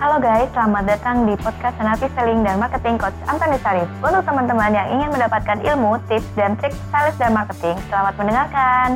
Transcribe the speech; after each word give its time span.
Halo 0.00 0.16
guys, 0.16 0.48
selamat 0.50 0.84
datang 0.88 1.16
di 1.22 1.36
podcast 1.36 1.76
Senapi 1.76 2.08
Selling 2.10 2.40
dan 2.40 2.56
Marketing 2.56 2.96
Coach 2.96 3.12
Antoni 3.26 3.60
Sarif. 3.60 3.84
Untuk 4.00 4.24
teman-teman 4.24 4.72
yang 4.72 4.88
ingin 4.90 5.08
mendapatkan 5.10 5.60
ilmu, 5.60 6.00
tips, 6.08 6.24
dan 6.34 6.56
trik 6.56 6.72
sales 6.88 7.12
dan 7.16 7.30
marketing, 7.30 7.76
selamat 7.86 8.14
mendengarkan. 8.16 8.88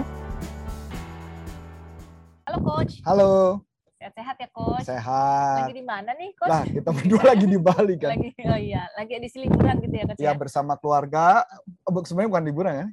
Halo 2.45 2.59
Coach, 2.59 2.93
Halo, 3.05 3.33
sehat-sehat 4.01 4.37
ya 4.39 4.49
Coach? 4.49 4.83
sehat. 4.83 5.57
Lagi 5.61 5.77
di 5.77 5.85
mana 5.85 6.11
nih 6.15 6.33
Coach? 6.35 6.49
Lah, 6.49 6.63
kita 6.65 6.89
berdua 6.91 7.23
lagi 7.27 7.47
di 7.47 7.59
Bali 7.61 7.95
kan. 8.01 8.11
Lagi, 8.11 8.29
oh 8.41 8.59
iya, 8.59 8.83
lagi 8.95 9.13
di 9.15 9.29
liburan 9.39 9.75
gitu 9.79 9.95
ya 9.95 10.05
Coach 10.09 10.21
Ya 10.21 10.33
bersama 10.33 10.73
keluarga, 10.75 11.45
sebenarnya 11.85 12.31
bukan 12.33 12.45
liburan 12.45 12.75
ya, 12.75 12.87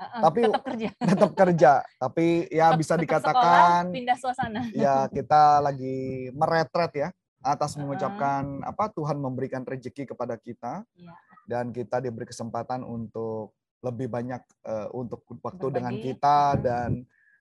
Uh-uh, 0.00 0.20
tapi- 0.24 0.48
tetap 0.48 0.64
kerja. 0.64 0.88
tetap 1.12 1.30
kerja. 1.36 1.72
Tapi 2.00 2.26
ya 2.48 2.72
Tetap- 2.72 2.80
bisa 2.80 2.94
tetap 2.96 3.04
dikatakan 3.04 3.36
sekolah, 3.84 3.92
pindah 3.92 4.16
suasana. 4.16 4.60
ya 4.72 5.04
kita 5.12 5.60
lagi 5.60 5.98
meretret 6.32 6.92
ya 6.96 7.08
atas 7.40 7.72
mengucapkan 7.74 8.60
apa 8.62 8.92
Tuhan 8.92 9.16
memberikan 9.16 9.64
rezeki 9.64 10.12
kepada 10.12 10.36
kita 10.36 10.84
Iya. 10.92 11.14
dan 11.48 11.72
kita 11.72 11.98
diberi 11.98 12.28
kesempatan 12.28 12.84
untuk 12.84 13.56
lebih 13.80 14.12
banyak 14.12 14.42
eh, 14.68 14.88
untuk 14.92 15.24
waktu 15.40 15.66
dengan 15.72 15.96
Berbagi. 15.96 16.06
kita 16.12 16.36
Uh-uh. 16.52 16.60
dan 16.60 16.90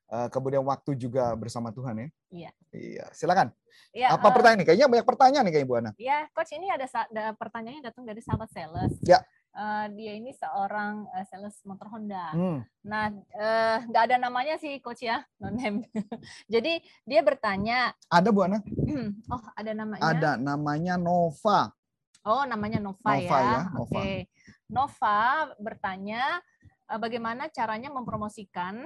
eh, 0.07 0.27
kemudian 0.31 0.63
waktu 0.63 0.95
juga 0.95 1.35
bersama 1.35 1.69
Tuhan 1.69 1.99
ya. 1.99 2.07
Iya. 2.31 2.51
Iya, 2.69 3.05
silakan. 3.11 3.51
Ya, 3.91 4.13
Apa 4.13 4.29
eh, 4.29 4.33
pertanyaan 4.33 4.59
nih? 4.63 4.67
Kayaknya 4.71 4.88
banyak 4.88 5.07
pertanyaan 5.07 5.43
nih 5.49 5.53
kayak 5.53 5.65
Ibu 5.67 5.75
Ana. 5.75 5.91
Ya, 5.97 6.17
Coach 6.31 6.53
ini 6.55 6.69
ada, 6.69 6.85
ada 6.85 7.33
pertanyaannya 7.35 7.83
datang 7.83 8.03
dari 8.07 8.21
sahabat 8.23 8.49
sales. 8.53 8.93
Ya. 9.03 9.19
Eh, 9.49 9.85
dia 9.98 10.13
ini 10.13 10.30
seorang 10.30 11.09
eh, 11.17 11.26
sales 11.26 11.58
motor 11.66 11.89
Honda. 11.89 12.31
Hmm. 12.38 12.62
Nah, 12.85 13.09
eh, 13.34 13.77
nggak 13.89 14.03
ada 14.05 14.17
namanya 14.22 14.62
sih 14.62 14.77
Coach 14.77 15.02
ya, 15.02 15.25
no 15.41 15.49
name. 15.49 15.89
Jadi 16.53 16.77
dia 17.02 17.22
bertanya, 17.25 17.89
Ada 18.13 18.30
Bu 18.30 18.45
Ana? 18.45 18.62
oh 19.34 19.44
ada 19.58 19.72
namanya? 19.73 20.02
Ada 20.05 20.31
namanya 20.38 20.95
Nova. 21.02 21.73
Oh, 22.30 22.45
namanya 22.45 22.77
Nova, 22.77 23.09
Nova 23.09 23.38
ya. 23.41 23.50
ya, 23.50 23.61
Nova. 23.73 24.00
Oke. 24.00 24.30
Nova 24.69 25.19
bertanya 25.58 26.23
eh, 26.86 27.00
bagaimana 27.02 27.50
caranya 27.50 27.89
mempromosikan 27.89 28.86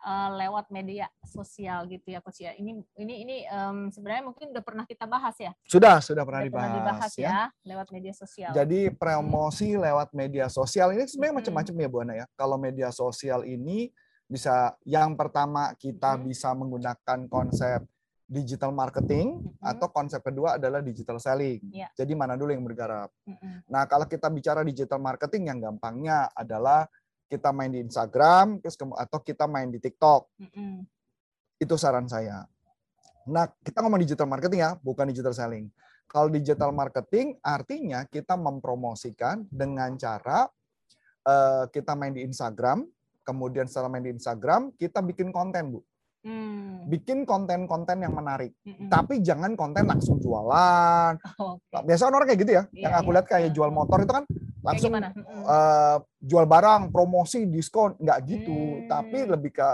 eh, 0.00 0.30
lewat 0.40 0.72
media 0.72 1.06
sosial 1.24 1.86
gitu 1.86 2.10
ya 2.10 2.20
coach 2.24 2.40
ya. 2.40 2.56
Ini 2.56 2.80
ini 3.00 3.14
ini 3.24 3.36
em, 3.44 3.88
sebenarnya 3.92 4.24
mungkin 4.26 4.50
udah 4.50 4.64
pernah 4.64 4.84
kita 4.88 5.04
bahas 5.04 5.36
ya. 5.36 5.52
Sudah, 5.68 6.00
sudah 6.00 6.24
pernah 6.24 6.42
Udah 6.44 6.72
dibahas, 6.72 7.12
ya. 7.16 7.28
ya 7.28 7.40
lewat 7.68 7.88
media 7.92 8.12
sosial. 8.16 8.50
Jadi 8.56 8.90
promosi 8.94 9.76
lewat 9.76 10.12
media 10.16 10.46
sosial 10.48 10.96
ini 10.96 11.04
sebenarnya 11.06 11.32
Mm-mm. 11.36 11.40
macam-macam 11.44 11.74
ya 11.76 11.88
Bu 11.88 11.98
Ana 12.02 12.14
ya. 12.18 12.26
Kalau 12.34 12.56
media 12.56 12.88
sosial 12.90 13.44
ini 13.44 13.92
bisa 14.30 14.78
yang 14.86 15.18
pertama 15.18 15.74
kita 15.74 16.14
Mm-mm. 16.14 16.30
bisa 16.30 16.54
menggunakan 16.54 17.18
konsep 17.26 17.82
digital 18.30 18.70
marketing 18.70 19.42
Mm-mm. 19.42 19.58
atau 19.58 19.90
konsep 19.90 20.22
kedua 20.22 20.54
adalah 20.54 20.78
digital 20.78 21.18
selling. 21.18 21.58
Iya. 21.74 21.90
Jadi 21.98 22.14
mana 22.14 22.38
dulu 22.38 22.54
yang 22.54 22.62
bergarap? 22.62 23.10
Mm-mm. 23.26 23.66
Nah, 23.66 23.90
kalau 23.90 24.06
kita 24.06 24.30
bicara 24.30 24.62
digital 24.62 25.02
marketing 25.02 25.50
yang 25.50 25.58
gampangnya 25.58 26.30
adalah 26.30 26.86
kita 27.30 27.54
main 27.54 27.70
di 27.70 27.78
Instagram 27.78 28.58
terus 28.58 28.74
atau 28.74 29.18
kita 29.22 29.46
main 29.46 29.70
di 29.70 29.78
TikTok. 29.78 30.26
Mm-mm. 30.42 30.82
Itu 31.62 31.78
saran 31.78 32.10
saya. 32.10 32.42
Nah, 33.30 33.46
kita 33.62 33.78
ngomong 33.86 34.02
digital 34.02 34.26
marketing 34.26 34.66
ya, 34.66 34.74
bukan 34.82 35.06
digital 35.06 35.30
selling. 35.30 35.70
Kalau 36.10 36.26
digital 36.26 36.74
marketing 36.74 37.38
artinya 37.38 38.02
kita 38.10 38.34
mempromosikan 38.34 39.46
dengan 39.46 39.94
cara 39.94 40.50
eh, 41.22 41.64
kita 41.70 41.94
main 41.94 42.10
di 42.10 42.26
Instagram, 42.26 42.82
kemudian 43.22 43.70
setelah 43.70 43.86
main 43.86 44.02
di 44.02 44.10
Instagram, 44.10 44.74
kita 44.74 44.98
bikin 45.06 45.30
konten, 45.30 45.78
Bu. 45.78 45.80
Hmm. 46.20 46.84
Bikin 46.84 47.24
konten-konten 47.24 48.02
yang 48.04 48.12
menarik. 48.12 48.52
Mm-mm. 48.66 48.92
Tapi 48.92 49.24
jangan 49.24 49.56
konten 49.56 49.88
langsung 49.88 50.20
jualan. 50.20 51.16
Oke. 51.40 51.80
Biasa 51.86 52.12
orang 52.12 52.28
kayak 52.28 52.40
gitu 52.44 52.52
ya. 52.60 52.64
Iya, 52.74 52.82
yang 52.90 52.94
aku 53.00 53.08
iya. 53.08 53.14
lihat 53.16 53.26
kayak 53.30 53.50
jual 53.56 53.70
motor 53.72 54.04
itu 54.04 54.12
kan 54.12 54.24
langsung 54.60 54.92
eh, 54.96 55.96
jual 56.20 56.44
barang, 56.44 56.92
promosi, 56.92 57.48
diskon, 57.48 57.96
nggak 57.96 58.18
gitu. 58.28 58.52
Hmm. 58.52 58.86
Tapi 58.88 59.18
lebih 59.28 59.52
ke 59.56 59.70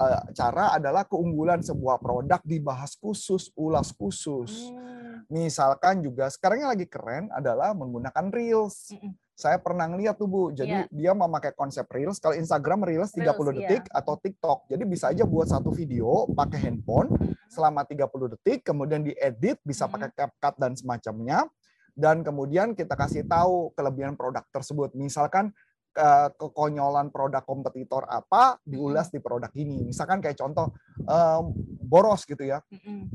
eh, 0.00 0.22
cara 0.32 0.76
adalah 0.76 1.04
keunggulan 1.04 1.60
sebuah 1.60 2.00
produk 2.00 2.40
dibahas 2.44 2.96
khusus, 2.96 3.52
ulas 3.56 3.92
khusus. 3.92 4.72
Hmm. 4.72 4.92
Misalkan 5.32 6.04
juga 6.04 6.28
sekarang 6.28 6.66
yang 6.66 6.70
lagi 6.76 6.84
keren 6.84 7.32
adalah 7.32 7.72
menggunakan 7.72 8.28
reels. 8.28 8.92
Mm-mm. 8.92 9.16
Saya 9.32 9.56
pernah 9.56 9.88
ngeliat 9.88 10.20
tuh 10.20 10.28
Bu, 10.28 10.52
jadi 10.52 10.84
Iya. 10.84 10.92
dia 10.92 11.12
memakai 11.16 11.56
konsep 11.56 11.88
reels. 11.88 12.20
Kalau 12.20 12.36
Instagram 12.36 12.84
reels 12.84 13.16
30 13.16 13.48
Reels, 13.48 13.64
iya. 13.64 13.80
detik 13.80 13.84
atau 13.88 14.14
TikTok. 14.20 14.68
Jadi 14.68 14.84
bisa 14.84 15.08
aja 15.08 15.24
buat 15.24 15.48
satu 15.48 15.72
video 15.72 16.28
pakai 16.36 16.68
handphone 16.68 17.16
selama 17.48 17.82
30 17.88 18.28
detik, 18.36 18.60
kemudian 18.60 19.00
diedit, 19.00 19.56
bisa 19.64 19.88
pakai 19.88 20.12
CapCut 20.12 20.54
dan 20.60 20.76
semacamnya. 20.76 21.48
Dan 21.92 22.24
kemudian 22.24 22.72
kita 22.72 22.96
kasih 22.96 23.28
tahu 23.28 23.70
kelebihan 23.76 24.16
produk 24.16 24.42
tersebut. 24.48 24.96
Misalkan 24.96 25.52
ke- 25.92 26.30
kekonyolan 26.40 27.12
produk 27.12 27.44
kompetitor 27.44 28.08
apa 28.08 28.56
diulas 28.64 29.12
di 29.12 29.20
produk 29.20 29.52
ini. 29.52 29.84
Misalkan 29.84 30.24
kayak 30.24 30.40
contoh 30.40 30.72
em, 31.04 31.44
boros 31.84 32.24
gitu 32.24 32.48
ya. 32.48 32.64
Mm-mm. 32.72 33.12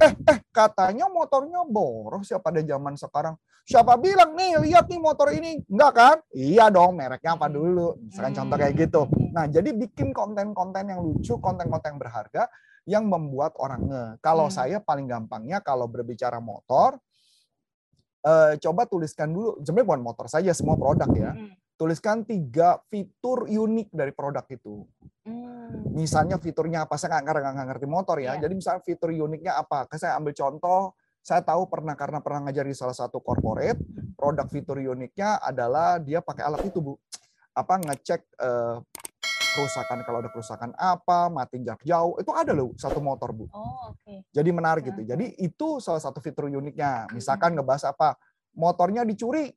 Katanya 0.54 1.10
motornya 1.10 1.66
boros 1.66 2.30
ya 2.30 2.38
pada 2.38 2.62
zaman 2.62 2.94
sekarang. 2.94 3.34
Siapa 3.68 4.00
bilang 4.00 4.32
nih 4.32 4.64
lihat 4.64 4.88
nih 4.88 5.02
motor 5.02 5.28
ini 5.36 5.60
enggak 5.68 5.92
kan? 5.92 6.18
Iya 6.32 6.72
dong 6.72 6.96
mereknya 6.96 7.36
apa 7.36 7.52
dulu. 7.52 8.00
Misalkan 8.00 8.32
contoh 8.38 8.56
kayak 8.62 8.76
gitu. 8.80 9.02
Nah, 9.36 9.44
jadi 9.50 9.76
bikin 9.76 10.16
konten-konten 10.16 10.88
yang 10.88 11.04
lucu, 11.04 11.36
konten-konten 11.42 11.98
yang 11.98 12.00
berharga 12.00 12.44
yang 12.88 13.04
membuat 13.12 13.52
orang 13.60 13.84
nge. 13.84 14.04
Kalau 14.24 14.48
Hmm. 14.48 14.56
saya 14.56 14.78
paling 14.80 15.12
gampangnya 15.12 15.60
kalau 15.60 15.92
berbicara 15.92 16.40
motor 16.40 16.96
eh, 18.28 18.54
coba 18.60 18.84
tuliskan 18.84 19.32
dulu, 19.32 19.64
sebenarnya 19.64 19.88
bukan 19.88 20.04
motor 20.04 20.26
saja, 20.28 20.52
semua 20.52 20.76
produk 20.76 21.08
ya. 21.16 21.32
Mm-mm. 21.32 21.56
Tuliskan 21.78 22.26
tiga 22.26 22.82
fitur 22.90 23.46
unik 23.46 23.94
dari 23.94 24.10
produk 24.10 24.42
itu. 24.50 24.82
Hmm. 25.30 25.94
Misalnya 25.94 26.42
fiturnya 26.42 26.90
apa, 26.90 26.98
saya 26.98 27.22
nggak 27.22 27.54
nggak 27.54 27.68
ngerti 27.70 27.86
motor 27.86 28.18
ya. 28.18 28.34
Iya. 28.34 28.50
Jadi 28.50 28.54
misalnya 28.58 28.82
fitur 28.82 29.14
uniknya 29.14 29.62
apa? 29.62 29.86
Saya 29.94 30.18
ambil 30.18 30.34
contoh, 30.34 30.98
saya 31.22 31.46
tahu 31.46 31.70
pernah 31.70 31.94
karena 31.94 32.18
pernah 32.18 32.50
ngajar 32.50 32.66
di 32.66 32.74
salah 32.74 32.98
satu 32.98 33.22
corporate, 33.22 33.78
produk 34.18 34.50
fitur 34.50 34.82
uniknya 34.82 35.38
adalah 35.38 36.02
dia 36.02 36.18
pakai 36.18 36.50
alat 36.50 36.66
itu 36.66 36.82
bu, 36.82 36.98
apa 37.54 37.74
ngecek 37.78 38.22
eh, 38.26 38.76
kerusakan 39.57 40.06
kalau 40.06 40.22
ada 40.22 40.29
kerusakan 40.29 40.69
apa, 40.78 41.34
mati 41.34 41.57
jarak 41.66 41.81
jauh, 41.81 42.13
itu 42.22 42.29
ada 42.29 42.53
loh 42.53 42.78
satu 42.78 43.01
motor 43.01 43.34
bu. 43.34 43.50
Oh, 43.50 43.90
oke. 43.90 44.29
Jadi 44.29 44.50
menarik 44.53 44.85
gitu. 44.85 45.01
Jadi 45.01 45.34
itu 45.41 45.81
salah 45.81 45.97
satu 45.97 46.22
fitur 46.22 46.45
uniknya. 46.45 47.09
Misalkan 47.09 47.57
ngebahas 47.57 47.90
apa, 47.90 48.13
motornya 48.53 49.01
dicuri, 49.01 49.50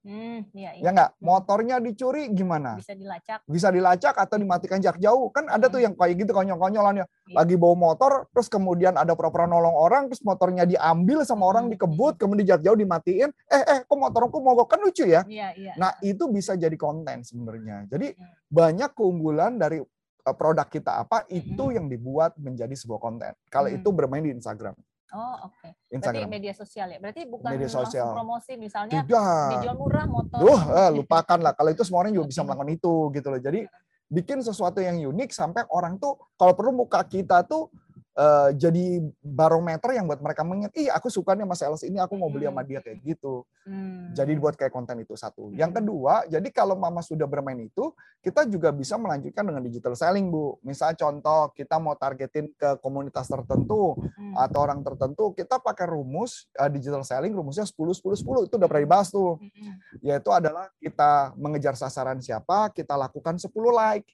Hmm, 0.00 0.48
iya, 0.56 0.72
iya. 0.80 0.82
ya 0.88 0.90
nggak? 0.96 1.10
Motornya 1.20 1.76
dicuri 1.76 2.32
gimana? 2.32 2.80
Bisa 2.80 2.96
dilacak. 2.96 3.44
Bisa 3.44 3.68
dilacak 3.68 4.14
atau 4.16 4.40
dimatikan 4.40 4.80
jarak 4.80 4.96
jauh. 4.96 5.28
Kan 5.28 5.52
ada 5.52 5.68
tuh 5.68 5.84
yang 5.84 5.92
kayak 5.92 6.16
gitu 6.24 6.32
konyol-konyolan 6.32 7.04
ya. 7.04 7.06
Iya. 7.28 7.36
Lagi 7.36 7.54
bawa 7.60 7.76
motor, 7.76 8.24
terus 8.32 8.48
kemudian 8.48 8.96
ada 8.96 9.12
pura-pura 9.12 9.44
nolong 9.44 9.76
orang, 9.76 10.08
terus 10.08 10.24
motornya 10.24 10.64
diambil 10.64 11.20
sama 11.28 11.44
orang 11.44 11.68
Hmm. 11.68 11.76
dikebut, 11.76 12.16
kemudian 12.16 12.48
jarak 12.48 12.64
jauh 12.64 12.78
dimatiin. 12.80 13.28
Eh, 13.52 13.64
eh, 13.76 13.78
kok 13.84 13.98
motorku 14.00 14.40
mogok? 14.40 14.72
Kan 14.72 14.80
lucu 14.80 15.04
ya. 15.04 15.20
Iya, 15.28 15.52
iya. 15.52 15.72
Nah, 15.76 15.92
itu 16.00 16.24
bisa 16.32 16.56
jadi 16.56 16.76
konten 16.80 17.20
sebenarnya. 17.20 17.84
Jadi 17.92 18.16
Hmm. 18.16 18.32
banyak 18.48 18.96
keunggulan 18.96 19.60
dari 19.60 19.84
uh, 20.20 20.36
produk 20.36 20.68
kita 20.68 21.00
apa, 21.00 21.24
itu 21.28 21.72
yang 21.72 21.88
dibuat 21.88 22.36
menjadi 22.40 22.72
sebuah 22.72 23.00
konten. 23.00 23.32
Kalau 23.48 23.68
Hmm. 23.68 23.76
itu 23.80 23.88
bermain 23.92 24.24
di 24.24 24.32
Instagram. 24.32 24.76
Oh, 25.10 25.50
oke. 25.50 25.66
Berarti 25.66 25.94
Instagram. 25.94 26.28
media 26.30 26.52
sosial 26.54 26.86
ya. 26.94 26.98
Berarti 27.02 27.22
bukan 27.26 27.50
Media 27.50 27.70
sosial. 27.70 28.14
promosi 28.14 28.52
misalnya 28.54 29.02
Tidak. 29.02 29.48
dijual 29.58 29.76
murah 29.76 30.06
motor. 30.06 30.38
Duh, 30.38 30.60
eh, 30.70 30.90
lupakan 30.94 31.38
lah. 31.42 31.52
Kalau 31.54 31.70
itu 31.74 31.82
semua 31.82 32.06
orang 32.06 32.14
juga 32.14 32.30
bisa 32.30 32.40
melakukan 32.46 32.70
itu 32.70 32.94
gitu 33.10 33.26
loh. 33.26 33.40
Jadi 33.42 33.60
bikin 34.10 34.38
sesuatu 34.42 34.78
yang 34.82 34.98
unik 34.98 35.30
sampai 35.30 35.66
orang 35.70 35.98
tuh 35.98 36.18
kalau 36.34 36.54
perlu 36.54 36.74
muka 36.74 37.02
kita 37.06 37.42
tuh 37.46 37.70
eh, 38.16 38.50
jadi 38.58 38.84
barometer 39.22 39.94
yang 39.94 40.10
buat 40.10 40.18
mereka 40.18 40.42
mengingat, 40.42 40.74
ih 40.74 40.90
aku 40.90 41.06
suka 41.06 41.38
nih 41.38 41.46
sama 41.46 41.56
sales 41.56 41.82
ini, 41.86 42.02
aku 42.02 42.18
mau 42.18 42.26
beli 42.26 42.46
sama 42.50 42.66
dia 42.66 42.82
kayak 42.82 42.98
gitu. 43.04 43.46
Hmm. 43.62 44.10
Jadi 44.10 44.32
buat 44.34 44.58
kayak 44.58 44.72
konten 44.74 44.98
itu 44.98 45.14
satu. 45.14 45.54
Yang 45.54 45.70
Hmm. 45.70 45.78
kedua, 45.84 46.14
jadi 46.26 46.48
kalau 46.50 46.74
mama 46.74 46.98
sudah 47.00 47.28
bermain 47.30 47.60
itu, 47.60 47.94
kita 48.20 48.42
juga 48.48 48.74
bisa 48.74 48.98
melanjutkan 48.98 49.46
dengan 49.46 49.62
digital 49.62 49.94
selling, 49.94 50.26
Bu. 50.28 50.58
Misal 50.66 50.98
contoh 50.98 51.54
kita 51.54 51.78
mau 51.78 51.94
targetin 51.94 52.50
ke 52.50 52.76
komunitas 52.82 53.30
tertentu 53.30 53.94
Hmm. 53.94 54.34
atau 54.34 54.58
orang 54.64 54.82
tertentu, 54.82 55.30
kita 55.32 55.62
pakai 55.62 55.86
rumus 55.86 56.50
eh, 56.58 56.68
digital 56.68 57.06
selling, 57.06 57.30
rumusnya 57.30 57.64
10 57.64 57.94
10 57.94 58.16
10 58.18 58.44
itu 58.50 58.58
udah 58.58 58.68
pernah 58.68 58.84
dibahas 58.84 59.08
tuh 59.08 59.38
Hmm. 59.38 59.76
yaitu 60.02 60.30
adalah 60.34 60.66
kita 60.82 61.32
mengejar 61.38 61.78
sasaran 61.78 62.18
siapa, 62.18 62.72
kita 62.74 62.96
lakukan 62.98 63.38
10 63.38 63.70
like. 63.70 64.08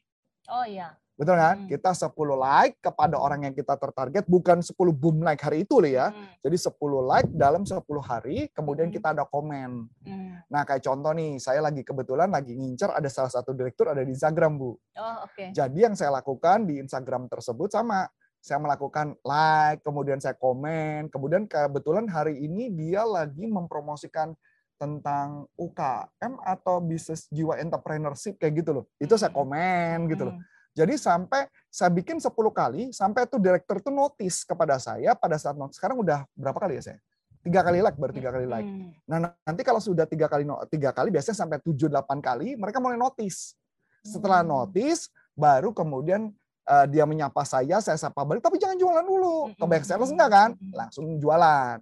Oh 0.46 0.62
iya. 0.62 0.94
Betul 1.16 1.40
kan? 1.40 1.64
Hmm. 1.64 1.68
Kita 1.68 1.90
10 1.96 2.12
like 2.36 2.76
kepada 2.84 3.16
orang 3.16 3.48
yang 3.48 3.54
kita 3.56 3.72
tertarget, 3.80 4.28
bukan 4.28 4.60
10 4.60 4.76
boom 4.92 5.24
like 5.24 5.40
hari 5.40 5.64
itu 5.64 5.80
loh 5.80 5.88
ya. 5.88 6.12
Hmm. 6.12 6.28
Jadi 6.44 6.56
10 6.60 6.76
like 7.00 7.28
dalam 7.32 7.64
10 7.64 7.80
hari, 8.04 8.52
kemudian 8.52 8.92
Hmm. 8.92 8.96
kita 9.00 9.16
ada 9.16 9.24
komen. 9.24 9.88
Hmm. 10.04 10.44
Nah 10.52 10.62
kayak 10.68 10.84
contoh 10.84 11.16
nih, 11.16 11.40
saya 11.40 11.64
lagi 11.64 11.80
kebetulan 11.80 12.28
lagi 12.28 12.52
ngincer 12.52 12.92
ada 12.92 13.08
salah 13.08 13.32
satu 13.32 13.56
direktur 13.56 13.88
ada 13.88 14.04
di 14.04 14.12
Instagram 14.12 14.60
Bu. 14.60 14.76
Oh 14.76 15.16
oke. 15.24 15.56
Jadi 15.56 15.78
yang 15.80 15.96
saya 15.96 16.12
lakukan 16.12 16.68
di 16.68 16.84
Instagram 16.84 17.32
tersebut 17.32 17.72
sama, 17.72 18.04
saya 18.44 18.60
melakukan 18.60 19.16
like, 19.24 19.80
kemudian 19.82 20.20
saya 20.20 20.36
komen, 20.36 21.08
kemudian 21.08 21.48
kebetulan 21.48 22.06
hari 22.12 22.44
ini 22.44 22.68
dia 22.70 23.02
lagi 23.08 23.48
mempromosikan 23.48 24.36
tentang 24.76 25.48
UKM 25.56 26.44
atau 26.44 26.84
bisnis 26.84 27.24
jiwa 27.32 27.56
entrepreneurship 27.56 28.36
kayak 28.36 28.60
gitu 28.60 28.70
loh. 28.76 28.84
Itu 29.00 29.16
saya 29.16 29.32
komen 29.32 30.12
gitu 30.12 30.28
loh. 30.28 30.36
Jadi 30.76 31.00
sampai 31.00 31.48
saya 31.72 31.88
bikin 31.88 32.20
10 32.20 32.28
kali, 32.52 32.92
sampai 32.92 33.24
tuh 33.24 33.40
direktur 33.40 33.80
tuh 33.80 33.88
notice 33.88 34.44
kepada 34.44 34.76
saya 34.76 35.16
pada 35.16 35.40
saat 35.40 35.56
notice. 35.56 35.80
Sekarang 35.80 35.96
udah 36.04 36.28
berapa 36.36 36.60
kali 36.60 36.76
ya 36.76 36.92
saya? 36.92 36.98
Tiga 37.40 37.64
kali 37.64 37.80
like, 37.80 37.96
baru 37.96 38.12
tiga 38.12 38.28
kali 38.28 38.44
like. 38.44 38.68
Nah 39.08 39.32
nanti 39.48 39.62
kalau 39.64 39.80
sudah 39.80 40.04
tiga 40.04 40.28
kali 40.28 40.44
tiga 40.68 40.92
kali, 40.92 41.08
biasanya 41.08 41.38
sampai 41.46 41.58
tujuh 41.64 41.88
delapan 41.88 42.20
kali, 42.20 42.60
mereka 42.60 42.76
mulai 42.76 43.00
notice. 43.00 43.56
Setelah 44.04 44.44
Hmm. 44.44 44.52
notice, 44.52 45.08
baru 45.32 45.72
kemudian 45.72 46.28
eh, 46.66 46.86
dia 46.90 47.06
menyapa 47.06 47.46
saya, 47.46 47.78
saya 47.78 47.94
sapa 47.96 48.26
balik. 48.26 48.42
Tapi 48.42 48.58
jangan 48.58 48.74
jualan 48.76 49.06
dulu. 49.06 49.54
Mm-mm. 49.54 49.58
Ke 49.62 49.64
back 49.70 49.84
sales 49.86 50.10
enggak 50.10 50.30
kan? 50.34 50.50
Langsung 50.74 51.06
jualan. 51.22 51.78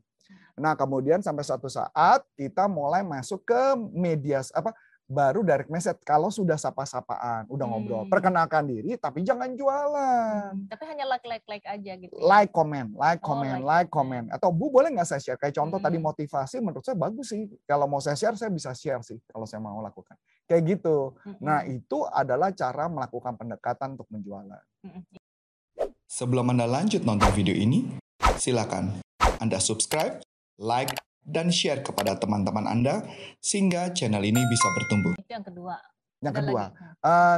Nah 0.54 0.72
kemudian 0.78 1.18
sampai 1.18 1.42
suatu 1.42 1.66
saat 1.66 2.22
kita 2.38 2.68
mulai 2.70 3.02
masuk 3.02 3.42
ke 3.42 3.60
media 3.90 4.44
apa 4.54 4.70
baru 5.04 5.40
direct 5.40 5.68
message 5.68 6.00
kalau 6.00 6.28
sudah 6.28 6.56
sapa-sapaan, 6.56 7.44
udah 7.46 7.66
ngobrol, 7.66 8.02
Hmm. 8.02 8.10
perkenalkan 8.10 8.64
diri, 8.64 8.96
tapi 8.96 9.20
jangan 9.20 9.52
jualan 9.52 10.56
Hmm, 10.56 10.64
Tapi 10.66 10.84
hanya 10.86 11.04
like 11.04 11.24
like 11.24 11.44
like 11.44 11.66
aja 11.66 11.92
gitu. 11.94 12.08
ya? 12.08 12.20
like 12.20 12.50
comment, 12.50 12.88
like 12.94 13.20
Oh, 13.20 13.26
comment, 13.26 13.60
like 13.60 13.84
like 13.84 13.90
comment. 13.90 14.26
Atau 14.28 14.48
Bu 14.48 14.68
boleh 14.68 14.88
nggak 14.90 15.04
saya 15.06 15.20
share? 15.20 15.36
Kayak 15.36 15.54
contoh 15.54 15.76
tadi 15.78 15.96
Mm-mm. 15.96 16.08
motivasi 16.08 16.56
menurut 16.58 16.80
saya 16.80 16.96
bagus 16.96 17.28
sih. 17.28 17.44
Kalau 17.62 17.84
mau 17.84 18.00
saya 18.00 18.14
share, 18.14 18.34
saya 18.34 18.48
bisa 18.48 18.72
share 18.72 19.00
sih 19.00 19.20
kalau 19.26 19.44
saya 19.44 19.60
mau 19.60 19.76
lakukan. 19.78 20.16
Kayak 20.44 20.62
gitu. 20.74 21.12
Mm-mm. 21.20 21.36
Nah 21.38 21.60
itu 21.62 21.98
adalah 22.06 22.48
cara 22.50 22.88
melakukan 22.88 23.34
pendekatan 23.34 23.94
untuk 23.94 24.08
menjualan. 24.08 24.62
Mm-mm. 24.82 25.04
Sebelum 26.06 26.48
Anda 26.48 26.64
lanjut 26.64 27.02
nonton 27.02 27.28
video 27.32 27.52
ini, 27.52 27.92
silakan 28.36 29.02
Anda 29.36 29.58
subscribe, 29.58 30.22
like, 30.56 30.94
dan 31.24 31.48
share 31.48 31.80
kepada 31.80 32.14
teman-teman 32.20 32.68
Anda 32.68 33.02
sehingga 33.40 33.90
channel 33.96 34.22
ini 34.22 34.44
bisa 34.44 34.68
bertumbuh. 34.76 35.16
itu 35.16 35.32
yang 35.32 35.44
kedua. 35.44 35.76
Yang 36.24 36.40
kedua, 36.40 36.72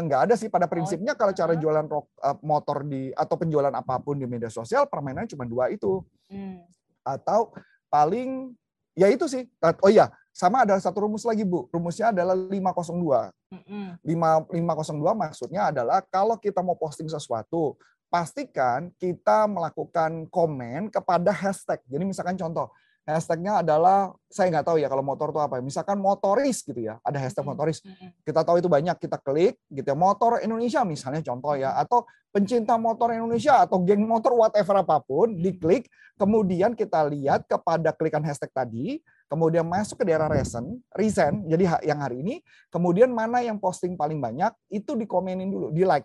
nggak 0.07 0.21
ada 0.31 0.35
sih 0.39 0.47
pada 0.47 0.71
prinsipnya 0.71 1.19
kalau 1.19 1.35
cara 1.35 1.59
jualan 1.59 1.87
rok- 1.91 2.15
eh, 2.23 2.39
motor 2.47 2.87
di 2.87 3.11
atau 3.19 3.35
penjualan 3.35 3.75
apa 3.75 3.99
pun 3.99 4.15
di 4.15 4.31
media 4.31 4.47
sosial 4.47 4.87
permainannya 4.87 5.31
cuma 5.35 5.43
dua 5.47 5.71
itu. 5.71 6.03
Hmm. 6.31 6.63
atau 7.07 7.55
paling 7.87 8.51
ya 8.99 9.07
itu 9.07 9.31
sih. 9.31 9.47
Oh 9.79 9.87
iya, 9.87 10.11
sama 10.35 10.67
ada 10.67 10.75
satu 10.83 11.07
rumus 11.07 11.23
lagi 11.23 11.47
Bu. 11.47 11.71
Rumusnya 11.71 12.11
adalah 12.11 12.35
502. 12.35 13.31
Mm-mm. 13.55 13.95
5 14.03 14.51
502 14.51 15.15
maksudnya 15.15 15.71
adalah 15.71 16.03
kalau 16.03 16.35
kita 16.35 16.67
mau 16.67 16.75
posting 16.75 17.07
sesuatu, 17.07 17.79
pastikan 18.11 18.91
kita 18.99 19.47
melakukan 19.47 20.27
komen 20.35 20.91
kepada 20.91 21.31
hashtag. 21.31 21.79
Jadi 21.87 22.03
misalkan 22.03 22.35
contoh, 22.35 22.75
hashtagnya 23.07 23.63
adalah 23.63 24.11
saya 24.27 24.51
nggak 24.51 24.67
tahu 24.67 24.77
ya 24.83 24.91
kalau 24.91 25.07
motor 25.07 25.31
itu 25.31 25.39
apa. 25.39 25.63
Misalkan 25.63 25.97
motoris 26.03 26.67
gitu 26.67 26.77
ya, 26.77 26.99
ada 27.07 27.23
hashtag 27.23 27.47
motoris. 27.47 27.79
Kita 28.27 28.43
tahu 28.43 28.59
itu 28.59 28.67
banyak, 28.67 28.99
kita 28.99 29.23
klik 29.23 29.63
gitu 29.71 29.87
ya. 29.87 29.97
Motor 29.97 30.43
Indonesia 30.43 30.83
misalnya 30.83 31.23
contoh 31.23 31.55
ya, 31.55 31.79
atau 31.79 32.03
pencinta 32.35 32.77
motor 32.77 33.15
Indonesia 33.15 33.63
atau 33.63 33.81
geng 33.81 34.05
motor 34.05 34.35
whatever 34.35 34.83
apa 34.83 35.01
pun, 35.01 35.39
diklik, 35.39 35.89
kemudian 36.19 36.75
kita 36.75 37.07
lihat 37.09 37.49
kepada 37.49 37.95
klikan 37.95 38.21
hashtag 38.21 38.53
tadi, 38.53 39.01
kemudian 39.31 39.65
masuk 39.65 40.03
ke 40.03 40.05
daerah 40.11 40.29
recent, 40.29 40.83
recent, 40.93 41.49
jadi 41.49 41.81
yang 41.87 42.03
hari 42.03 42.21
ini, 42.21 42.45
kemudian 42.69 43.09
mana 43.09 43.41
yang 43.41 43.57
posting 43.57 43.97
paling 43.97 44.21
banyak, 44.21 44.53
itu 44.69 44.99
dikomenin 44.99 45.49
dulu, 45.49 45.73
di 45.73 45.87
like. 45.87 46.05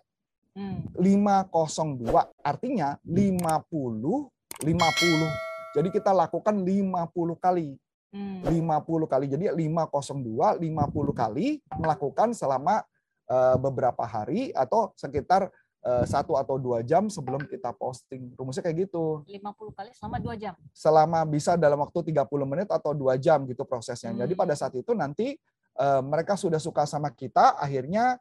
Hmm. 0.52 0.84
502, 1.00 2.12
artinya 2.44 3.00
50, 3.04 4.28
50. 4.60 5.51
Jadi 5.72 5.88
kita 5.88 6.12
lakukan 6.12 6.52
50 6.60 7.36
kali. 7.40 7.76
Hmm. 8.12 8.44
50 8.44 9.08
kali. 9.08 9.24
Jadi 9.24 9.44
502, 9.48 10.60
50 10.60 11.12
kali 11.16 11.64
melakukan 11.80 12.36
selama 12.36 12.84
eh, 13.28 13.56
beberapa 13.56 14.04
hari 14.04 14.52
atau 14.52 14.92
sekitar 14.92 15.48
eh, 15.80 16.04
satu 16.04 16.36
atau 16.36 16.60
dua 16.60 16.84
jam 16.84 17.08
sebelum 17.08 17.48
kita 17.48 17.72
posting. 17.72 18.36
Rumusnya 18.36 18.60
kayak 18.60 18.88
gitu. 18.88 19.24
50 19.24 19.72
kali 19.72 19.90
selama 19.96 20.16
2 20.20 20.36
jam. 20.36 20.54
Selama 20.76 21.24
bisa 21.24 21.56
dalam 21.56 21.80
waktu 21.80 22.12
30 22.12 22.44
menit 22.44 22.68
atau 22.68 22.92
dua 22.92 23.16
jam 23.16 23.48
gitu 23.48 23.64
prosesnya. 23.64 24.12
Jadi 24.12 24.36
Hmm. 24.36 24.42
pada 24.44 24.54
saat 24.54 24.76
itu 24.76 24.92
nanti 24.92 25.32
eh, 25.72 26.02
mereka 26.04 26.36
sudah 26.36 26.60
suka 26.60 26.84
sama 26.84 27.08
kita, 27.08 27.56
akhirnya 27.56 28.20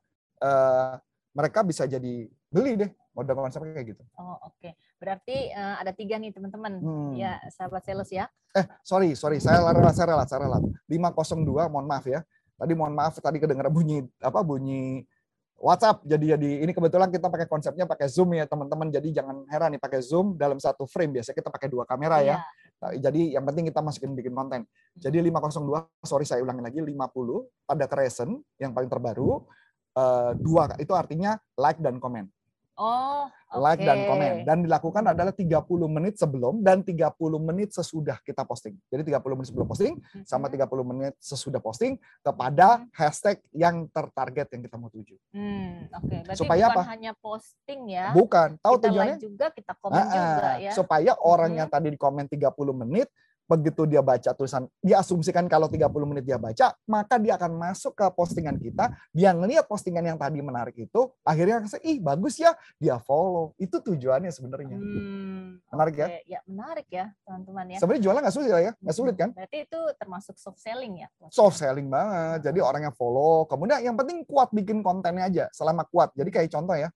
mereka 1.37 1.61
bisa 1.61 1.85
jadi 1.85 2.25
beli 2.49 2.73
deh. 2.73 2.89
Modal 3.11 3.35
konsepnya 3.43 3.75
kayak 3.75 3.87
gitu. 3.95 4.03
Oh, 4.15 4.39
oke. 4.47 4.69
Berarti 4.95 5.51
eh, 5.51 5.75
ada 5.79 5.91
tiga 5.91 6.15
nih 6.15 6.31
teman-teman. 6.31 6.79
Hmm. 6.79 7.11
Ya, 7.15 7.37
sahabat 7.51 7.83
sales 7.83 8.07
ya. 8.07 8.31
Eh, 8.55 8.65
sorry, 8.83 9.15
sorry, 9.15 9.39
saya 9.43 9.63
ralat, 9.63 9.95
saya 9.95 10.15
ralat, 10.15 10.27
saya 10.27 10.39
ralat. 10.47 10.63
502, 10.87 11.71
mohon 11.71 11.87
maaf 11.87 12.07
ya. 12.07 12.23
Tadi 12.55 12.73
mohon 12.77 12.93
maaf, 12.93 13.17
tadi 13.17 13.41
kedengeran 13.41 13.73
bunyi 13.73 14.05
apa 14.21 14.39
bunyi 14.45 15.03
WhatsApp. 15.61 16.01
Jadi 16.05 16.25
jadi 16.33 16.49
ini 16.65 16.71
kebetulan 16.73 17.09
kita 17.13 17.29
pakai 17.29 17.45
konsepnya 17.45 17.85
pakai 17.85 18.09
Zoom 18.09 18.33
ya 18.33 18.49
teman-teman. 18.49 18.89
Jadi 18.89 19.13
jangan 19.13 19.45
heran 19.47 19.77
nih 19.77 19.81
pakai 19.81 20.01
Zoom 20.01 20.35
dalam 20.35 20.57
satu 20.57 20.89
frame. 20.89 21.21
Biasanya 21.21 21.37
kita 21.37 21.49
pakai 21.53 21.69
dua 21.69 21.85
kamera 21.85 22.19
ya. 22.25 22.41
Nah, 22.81 22.97
Jadi 22.97 23.37
yang 23.37 23.45
penting 23.45 23.69
kita 23.69 23.77
masukin 23.85 24.17
bikin 24.17 24.33
konten. 24.33 24.65
Jadi 24.97 25.21
502, 25.21 25.85
sorry 26.01 26.25
saya 26.25 26.41
ulangi 26.41 26.65
lagi 26.65 26.81
50 26.81 27.69
pada 27.69 27.85
Crescent 27.85 28.33
yang 28.57 28.73
paling 28.73 28.89
terbaru. 28.89 29.45
eh, 29.91 30.31
dua 30.39 30.71
itu 30.79 30.95
artinya 30.95 31.35
like 31.59 31.83
dan 31.83 31.99
komen. 31.99 32.23
Oh, 32.81 33.29
oke. 33.29 33.61
Like 33.61 33.85
dan 33.85 33.97
komen. 34.03 34.31
Dan 34.41 34.57
dilakukan 34.61 35.03
adalah 35.05 35.29
30 35.29 35.53
menit 35.85 36.17
sebelum 36.17 36.59
dan 36.59 36.81
30 36.81 37.13
menit 37.37 37.69
sesudah 37.69 38.17
kita 38.19 38.41
posting. 38.41 38.73
Jadi 38.89 39.05
30 39.05 39.37
menit 39.37 39.47
sebelum 39.47 39.67
posting 39.69 39.93
sama 40.23 40.49
30 40.49 40.65
menit 40.81 41.13
sesudah 41.21 41.61
posting 41.61 41.93
kepada 42.19 42.81
hashtag 42.91 43.37
yang 43.51 43.85
tertarget 43.87 44.49
yang 44.49 44.65
kita 44.65 44.75
mau 44.75 44.89
tuju. 44.89 45.13
Hmm, 45.29 45.85
oke. 45.93 46.15
Berarti 46.25 46.39
Supaya 46.41 46.65
bukan 46.65 46.75
apa? 46.75 46.81
hanya 46.89 47.11
posting 47.13 47.81
ya. 47.85 48.05
Bukan, 48.11 48.49
tahu 48.57 48.75
kita 48.75 48.83
tujuannya? 48.87 49.13
like 49.13 49.21
juga, 49.21 49.45
kita 49.51 49.73
komen 49.77 49.99
Ah, 49.99 50.09
juga 50.09 50.49
ya. 50.57 50.71
Supaya 50.73 51.11
orang 51.21 51.51
Mhm. 51.53 51.59
yang 51.61 51.69
tadi 51.69 51.87
di 51.87 51.99
komen 51.99 52.25
30 52.25 52.73
menit 52.73 53.05
begitu 53.51 53.83
dia 53.83 53.99
baca 53.99 54.31
tulisan, 54.31 54.63
dia 54.79 55.03
asumsikan 55.03 55.43
kalau 55.51 55.67
30 55.67 55.91
menit 56.07 56.23
dia 56.23 56.39
baca, 56.39 56.71
maka 56.87 57.19
dia 57.19 57.35
akan 57.35 57.51
masuk 57.59 57.91
ke 57.91 58.05
postingan 58.15 58.55
kita, 58.55 58.95
dia 59.11 59.35
ngelihat 59.35 59.67
postingan 59.67 60.07
yang 60.07 60.15
tadi 60.15 60.39
menarik 60.39 60.75
itu, 60.79 61.11
akhirnya 61.27 61.59
ngerasa, 61.59 61.83
ih 61.83 61.99
bagus 61.99 62.39
ya, 62.39 62.55
dia 62.79 62.95
follow. 63.03 63.51
Itu 63.59 63.83
tujuannya 63.83 64.31
sebenarnya. 64.31 64.77
Hmm, 64.79 65.59
Menarik 65.67 65.95
ya? 65.99 66.07
oke. 66.07 66.19
Ya, 66.31 66.39
menarik 66.47 66.87
ya, 66.87 67.05
teman-teman 67.27 67.65
ya. 67.75 67.77
Sebenarnya 67.83 68.03
jualan 68.07 68.19
nggak 68.23 68.35
sulit 68.35 68.49
ya, 68.49 68.71
nggak 68.79 68.95
sulit 68.95 69.15
kan? 69.19 69.29
Berarti 69.35 69.57
itu 69.67 69.79
termasuk 69.99 70.35
soft 70.39 70.59
selling 70.63 71.03
ya? 71.03 71.07
soft 71.27 71.59
selling 71.59 71.87
banget. 71.91 72.47
Jadi 72.47 72.59
orang 72.63 72.87
yang 72.87 72.95
follow, 72.95 73.43
kemudian 73.43 73.83
yang 73.83 73.95
penting 73.99 74.23
kuat 74.23 74.47
bikin 74.55 74.79
kontennya 74.79 75.27
aja. 75.27 75.45
Selama 75.51 75.83
kuat. 75.87 76.15
Jadi 76.15 76.29
kayak 76.31 76.49
contoh 76.51 76.75
ya, 76.79 76.87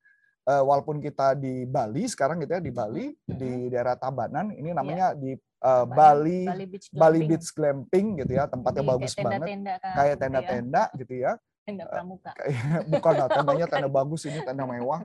eh, 0.46 0.64
walaupun 0.64 0.98
kita 0.98 1.34
di 1.34 1.66
Bali 1.66 2.06
sekarang 2.06 2.38
gitu 2.40 2.54
ya 2.54 2.62
di 2.62 2.70
Bali 2.70 3.06
di 3.26 3.68
daerah 3.68 3.94
Tabanan, 3.94 4.54
ini 4.54 4.72
namanya 4.72 5.12
di 5.12 5.34
eh, 5.36 5.86
Bali 5.86 6.46
Bali 6.46 6.66
Beach 6.66 6.88
Bali 6.90 7.20
Glamping. 7.20 7.30
Beach 7.30 7.50
Glamping 7.52 8.06
gitu 8.22 8.32
ya, 8.32 8.44
tempatnya 8.46 8.82
Jadi 8.82 8.92
bagus 8.94 9.12
kayak 9.12 9.26
banget, 9.26 9.40
tenda-tenda 9.42 9.74
kan, 9.76 9.94
kayak 9.94 10.06
gitu 10.06 10.14
ya. 10.16 10.22
tenda-tenda 10.22 10.84
gitu 10.96 11.14
ya. 11.16 11.32
Tenda 11.66 11.84
pramuka. 11.90 12.32
Kayak- 12.38 12.86
Bukan 12.94 13.14
lah, 13.18 13.28
tendanya 13.28 13.66
tenda 13.74 13.90
bagus 13.90 14.22
ini 14.24 14.40
tenda 14.42 14.64
mewah. 14.64 15.02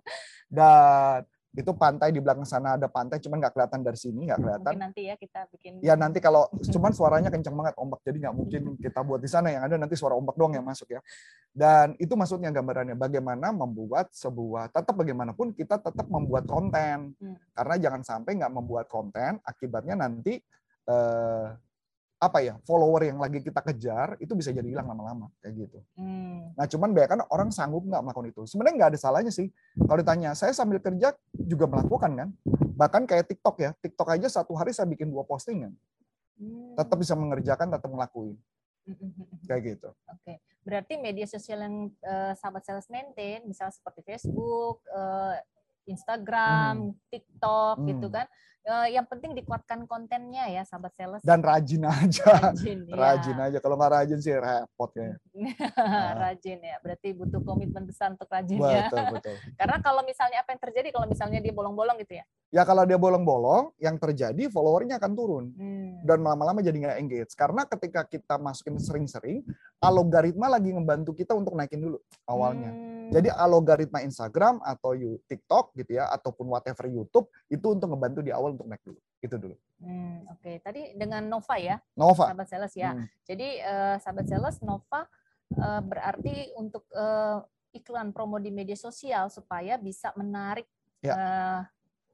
Dan 0.47 1.25
itu 1.50 1.75
pantai 1.75 2.14
di 2.14 2.23
belakang 2.23 2.47
sana 2.47 2.78
ada 2.78 2.87
pantai, 2.87 3.19
cuman 3.19 3.42
nggak 3.42 3.54
kelihatan 3.59 3.80
dari 3.83 3.99
sini, 3.99 4.30
nggak 4.30 4.38
kelihatan. 4.38 4.71
Mungkin 4.71 4.85
nanti 4.87 5.02
ya 5.11 5.14
kita 5.19 5.40
bikin. 5.50 5.73
Ya 5.83 5.99
nanti 5.99 6.23
kalau 6.23 6.47
cuman 6.54 6.95
suaranya 6.95 7.26
kencang 7.26 7.54
banget 7.59 7.75
ombak 7.75 8.00
jadi 8.07 8.16
nggak 8.23 8.37
mungkin 8.38 8.62
kita 8.78 9.00
buat 9.02 9.19
di 9.19 9.26
sana 9.26 9.50
yang 9.50 9.66
ada 9.66 9.75
nanti 9.75 9.99
suara 9.99 10.14
ombak 10.14 10.38
doang 10.38 10.54
yang 10.54 10.62
masuk 10.62 10.95
ya. 10.95 11.02
Dan 11.50 11.99
itu 11.99 12.14
maksudnya 12.14 12.54
gambarannya 12.54 12.95
bagaimana 12.95 13.50
membuat 13.50 14.14
sebuah 14.14 14.71
tetap 14.71 14.95
bagaimanapun 14.95 15.50
kita 15.50 15.83
tetap 15.83 16.07
membuat 16.07 16.47
konten 16.47 17.12
Hmm. 17.21 17.37
karena 17.52 17.75
jangan 17.76 18.02
sampai 18.07 18.38
nggak 18.38 18.52
membuat 18.54 18.87
konten 18.87 19.42
akibatnya 19.42 19.99
nanti 19.99 20.38
eh, 20.87 21.47
apa 22.21 22.45
ya 22.45 22.61
follower 22.69 23.09
yang 23.09 23.17
lagi 23.17 23.41
kita 23.41 23.65
kejar 23.65 24.21
itu 24.21 24.37
bisa 24.37 24.53
jadi 24.53 24.69
hilang 24.69 24.85
lama-lama 24.85 25.33
kayak 25.41 25.65
gitu. 25.65 25.81
Hmm, 25.97 26.53
Nah 26.53 26.69
cuman 26.69 26.93
banyak 26.93 27.09
kan 27.17 27.21
orang 27.33 27.49
sanggup 27.49 27.81
nggak 27.81 28.03
melakukan 28.05 28.29
itu. 28.29 28.43
Sebenarnya 28.45 28.75
nggak 28.77 28.91
ada 28.93 29.00
salahnya 29.00 29.33
sih. 29.33 29.49
Kalau 29.73 29.97
ditanya, 29.97 30.37
saya 30.37 30.53
sambil 30.53 30.85
kerja 30.85 31.17
juga 31.33 31.65
melakukan 31.65 32.12
kan. 32.12 32.29
Bahkan 32.77 33.09
kayak 33.09 33.25
TikTok 33.25 33.57
ya. 33.65 33.71
TikTok 33.81 34.09
aja 34.12 34.29
satu 34.29 34.53
hari 34.53 34.77
saya 34.77 34.85
bikin 34.85 35.09
dua 35.09 35.25
postingan. 35.25 35.73
hmm, 36.37 36.77
Tetap 36.77 37.00
bisa 37.00 37.17
mengerjakan, 37.17 37.73
tetap 37.73 37.89
ngelakuin. 37.89 38.37
hmm, 38.85 38.97
hmm, 39.00 39.11
hmm, 39.17 39.25
hmm. 39.25 39.39
Kayak 39.49 39.62
gitu. 39.65 39.89
Oke, 40.05 40.33
berarti 40.61 40.93
media 41.00 41.25
sosial 41.25 41.65
yang 41.65 41.77
eh, 42.05 42.33
sahabat 42.37 42.69
sales 42.69 42.89
maintain, 42.93 43.41
misalnya 43.49 43.73
seperti 43.73 44.05
Facebook, 44.05 44.85
eh, 44.93 45.41
Instagram, 45.89 46.93
TikTok 47.09 47.77
gitu 47.89 48.07
Hmm. 48.09 48.15
kan. 48.15 48.27
Eh, 48.71 48.95
yang 48.95 49.03
penting 49.03 49.35
dikuatkan 49.35 49.83
kontennya 49.91 50.47
ya 50.47 50.62
sahabat 50.62 50.95
sales. 50.95 51.23
Dan 51.27 51.43
rajin 51.43 51.83
aja. 51.83 52.55
rajin, 52.55 52.79
ya. 52.91 52.95
Rajin 52.95 53.37
aja. 53.43 53.59
Kalau 53.59 53.75
nggak 53.75 53.93
rajin 53.99 54.19
sih 54.23 54.31
repot 54.31 54.91
ya. 54.95 55.19
rajin 56.23 56.59
ya. 56.62 56.79
Berarti 56.79 57.09
butuh 57.11 57.43
komitmen 57.43 57.83
besar 57.83 58.15
untuk 58.15 58.31
rajin 58.31 58.62
ya. 58.62 58.87
Betul, 58.87 59.19
betul. 59.19 59.37
Karena 59.59 59.77
kalau 59.83 60.07
misalnya 60.07 60.47
apa 60.47 60.55
yang 60.55 60.62
terjadi 60.62 60.89
kalau 60.95 61.11
misalnya 61.11 61.43
dia 61.43 61.50
bolong-bolong 61.50 61.99
gitu 61.99 62.23
ya. 62.23 62.25
Ya 62.50 62.66
kalau 62.66 62.83
dia 62.83 62.99
bolong-bolong, 62.99 63.71
yang 63.78 63.95
terjadi 63.95 64.50
followernya 64.50 64.99
akan 64.99 65.12
turun. 65.14 65.45
Hmm. 65.54 66.02
Dan 66.02 66.26
lama-lama 66.26 66.59
jadi 66.59 66.75
nggak 66.75 66.99
engage. 66.99 67.33
Karena 67.38 67.62
ketika 67.62 68.02
kita 68.02 68.42
masukin 68.42 68.75
sering-sering, 68.75 69.47
algoritma 69.78 70.50
lagi 70.50 70.75
ngebantu 70.75 71.14
kita 71.14 71.30
untuk 71.33 71.54
naikin 71.54 71.78
dulu 71.78 72.02
awalnya. 72.26 72.75
Hmm. 72.75 73.07
Jadi 73.14 73.30
algoritma 73.30 74.02
Instagram 74.02 74.59
atau 74.62 74.99
you- 74.99 75.23
TikTok 75.30 75.78
gitu 75.78 75.95
ya, 75.95 76.11
ataupun 76.11 76.50
whatever 76.50 76.90
YouTube, 76.90 77.30
itu 77.47 77.66
untuk 77.71 77.87
ngebantu 77.87 78.19
di 78.19 78.35
awal 78.35 78.59
untuk 78.59 78.66
naik 78.66 78.83
dulu. 78.83 78.99
Itu 79.23 79.35
dulu. 79.38 79.54
Hmm, 79.78 80.26
Oke, 80.35 80.59
tadi 80.59 80.90
dengan 80.99 81.23
Nova 81.30 81.54
ya, 81.54 81.78
Nova. 81.95 82.35
sahabat 82.35 82.50
sales 82.50 82.75
ya. 82.75 82.99
Hmm. 82.99 83.07
Jadi 83.30 83.62
eh, 83.62 83.97
sahabat 84.02 84.26
sales 84.26 84.59
Nova 84.59 85.07
eh, 85.54 85.83
berarti 85.87 86.50
untuk 86.59 86.83
eh, 86.90 87.38
iklan 87.78 88.11
promo 88.11 88.42
di 88.42 88.50
media 88.50 88.75
sosial 88.75 89.30
supaya 89.30 89.78
bisa 89.78 90.11
menarik 90.19 90.66
Ya. 91.00 91.14
eh, 91.16 91.61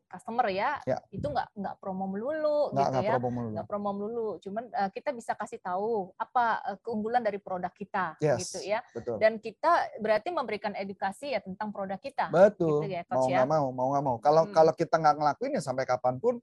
customer 0.07 0.47
ya. 0.49 0.79
Ya. 0.87 0.99
Itu 1.11 1.27
nggak 1.29 1.55
nggak 1.55 1.75
promo 1.79 2.07
melulu 2.07 2.71
Nggak, 2.73 2.79
gitu 2.79 2.93
nggak 2.95 3.05
ya. 3.05 3.13
promo 3.19 3.29
melulu. 3.31 3.53
nggak 3.55 3.67
promo 3.67 3.91
melulu. 3.93 4.29
Cuman 4.41 4.65
eh, 4.71 4.91
kita 4.95 5.11
bisa 5.13 5.33
kasih 5.35 5.59
tahu 5.61 6.15
apa 6.17 6.45
eh, 6.73 6.79
keunggulan 6.81 7.23
dari 7.23 7.39
produk 7.39 7.71
kita 7.71 8.17
Yes. 8.19 8.49
gitu 8.49 8.65
ya. 8.65 8.81
Betul. 8.95 9.19
Dan 9.19 9.39
kita 9.39 9.73
berarti 9.99 10.29
memberikan 10.31 10.73
edukasi 10.73 11.35
ya 11.35 11.41
tentang 11.43 11.71
produk 11.71 11.99
kita. 11.99 12.31
Betul. 12.31 12.87
Gitu 12.87 12.97
ya, 12.97 13.03
mau 13.11 13.27
ya. 13.27 13.43
nggak 13.43 13.49
mau, 13.51 13.67
mau 13.71 13.87
nggak 13.93 14.05
mau. 14.07 14.17
Kalau 14.23 14.43
Hmm. 14.49 14.55
kalau 14.55 14.73
kita 14.73 14.95
nggak 14.97 15.17
ngelakuin 15.19 15.53
ya 15.59 15.63
sampai 15.63 15.85
kapan 15.85 16.17
pun, 16.23 16.39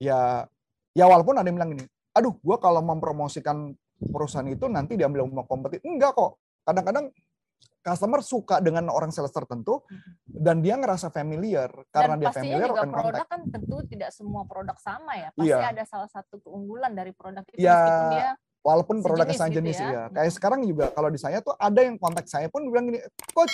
ya 0.00 0.44
ya 0.92 1.04
walaupun 1.08 1.36
ada 1.38 1.46
yang 1.48 1.56
bilang 1.56 1.72
gini, 1.76 1.84
aduh, 2.12 2.36
gua 2.44 2.56
kalau 2.60 2.80
mempromosikan 2.84 3.72
perusahaan 4.02 4.48
itu 4.50 4.66
nanti 4.66 4.98
diambil 4.98 5.28
sama 5.30 5.44
kompetitor. 5.46 5.86
Enggak 5.86 6.12
kok. 6.16 6.36
Kadang-kadang 6.62 7.10
customer 7.80 8.22
suka 8.22 8.62
dengan 8.62 8.86
orang 8.88 9.10
sales 9.10 9.30
tertentu 9.30 9.82
dan 10.24 10.62
dia 10.62 10.78
ngerasa 10.78 11.10
familiar 11.10 11.66
karena 11.90 12.14
Dan 12.14 12.22
dia 12.22 12.30
familiar 12.30 12.68
juga 12.70 12.82
produk 12.86 13.02
contact. 13.18 13.28
kan 13.28 13.40
tentu 13.50 13.76
tidak 13.90 14.10
semua 14.10 14.42
produk 14.46 14.76
sama 14.78 15.12
ya. 15.14 15.28
Pasti 15.34 15.50
Iya. 15.50 15.66
ada 15.68 15.84
salah 15.84 16.06
satu 16.06 16.38
keunggulan 16.38 16.94
dari 16.94 17.10
produk 17.10 17.42
itu 17.44 17.58
Ya, 17.58 17.74
meskipun 17.74 18.06
dia 18.12 18.30
Walaupun 18.62 19.02
produknya 19.02 19.34
sejenis 19.34 19.50
sejenis 19.50 19.76
gitu 19.76 19.86
ya. 19.90 19.90
ya. 19.90 20.02
Kayak 20.14 20.32
sekarang 20.38 20.60
juga 20.62 20.86
kalau 20.94 21.10
di 21.10 21.18
saya 21.18 21.42
tuh 21.42 21.50
ada 21.58 21.80
yang 21.82 21.98
kontak 21.98 22.30
saya 22.30 22.46
pun 22.46 22.62
bilang 22.70 22.86
gini, 22.86 23.02
coach, 23.34 23.50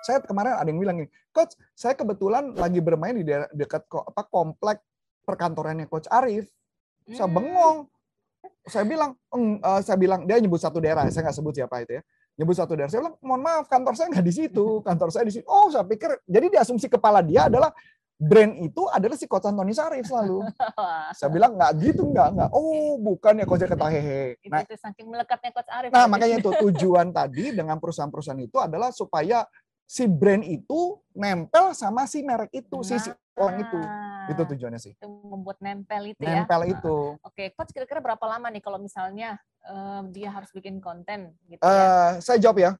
saya 0.00 0.22
kemarin 0.22 0.54
ada 0.54 0.68
yang 0.70 0.78
bilang 0.78 0.96
gini, 0.96 1.10
coach, 1.28 1.58
saya 1.74 1.98
kebetulan 1.98 2.54
lagi 2.54 2.78
bermain 2.78 3.10
di 3.12 3.26
daerah 3.26 3.50
dekat 3.50 3.82
kok 3.84 4.06
apa 4.06 4.22
komplek 4.24 4.78
perkantorannya 5.26 5.90
coach 5.90 6.06
Arif. 6.06 6.46
Saya 7.04 7.26
Hmm. 7.26 7.34
bengong. 7.34 7.78
Saya 8.62 8.86
bilang, 8.86 9.10
eh, 9.58 9.80
saya 9.82 9.98
bilang 9.98 10.22
dia 10.22 10.38
nyebut 10.38 10.62
satu 10.62 10.78
daerah, 10.78 11.10
saya 11.10 11.26
nggak 11.26 11.34
sebut 11.34 11.54
siapa 11.56 11.82
itu 11.82 11.98
ya. 11.98 12.02
Nyebut 12.36 12.52
satu 12.52 12.76
daerah. 12.76 12.92
Saya 12.92 13.00
bilang, 13.08 13.16
mohon 13.24 13.40
maaf, 13.40 13.64
kantor 13.66 13.96
saya 13.96 14.12
nggak 14.12 14.26
di 14.26 14.34
situ. 14.34 14.84
Kantor 14.84 15.08
saya 15.08 15.24
di 15.24 15.32
situ. 15.32 15.46
Oh, 15.48 15.72
saya 15.72 15.88
pikir. 15.88 16.20
Jadi 16.28 16.46
di 16.52 16.56
asumsi 16.60 16.86
kepala 16.86 17.24
dia 17.24 17.48
adalah 17.48 17.72
brand 18.16 18.64
itu 18.64 18.88
adalah 18.88 19.12
si 19.12 19.28
Coach 19.28 19.44
Antoni 19.44 19.76
Sarif 19.76 20.08
selalu. 20.08 20.40
Saya 21.20 21.28
bilang 21.28 21.52
nggak 21.52 21.72
gitu, 21.84 22.08
nggak 22.08 22.28
nggak. 22.32 22.50
Oh, 22.56 22.96
bukan 22.96 23.40
ya 23.40 23.44
Coach 23.44 23.68
kata 23.68 23.92
hehe. 23.92 24.40
itu, 24.40 24.48
Nah, 24.48 24.64
itu 24.64 24.72
saking 24.72 25.04
melekatnya 25.04 25.52
coach 25.52 25.68
Arif. 25.68 25.92
nah 25.92 26.08
makanya 26.08 26.40
itu 26.40 26.48
tujuan 26.48 27.12
tadi 27.12 27.52
dengan 27.52 27.76
perusahaan-perusahaan 27.76 28.40
itu 28.40 28.56
adalah 28.56 28.88
supaya 28.88 29.44
si 29.86 30.04
brand 30.04 30.42
itu 30.42 30.98
nempel 31.14 31.70
sama 31.72 32.04
si 32.04 32.20
merek 32.20 32.50
itu, 32.52 32.82
si, 32.82 32.98
si 32.98 33.08
orang 33.38 33.62
itu. 33.62 33.78
Itu 34.26 34.42
Nah, 34.42 34.48
tujuannya 34.50 34.80
sih. 34.82 34.92
itu 34.92 35.06
membuat 35.06 35.62
nempel 35.62 36.10
itu 36.10 36.18
ya. 36.20 36.42
Nempel 36.42 36.60
Nah, 36.60 36.70
itu. 36.74 36.96
Oke, 37.22 37.54
coach 37.54 37.70
kira-kira 37.70 38.02
berapa 38.02 38.24
lama 38.26 38.50
nih 38.50 38.58
kalau 38.58 38.76
misalnya 38.76 39.38
eh, 39.62 40.00
dia 40.10 40.30
harus 40.30 40.50
bikin 40.50 40.78
konten 40.78 41.34
gitu 41.46 41.62
Eh, 41.62 41.70
ya? 41.70 42.18
saya 42.18 42.38
jawab 42.38 42.58
ya. 42.58 42.70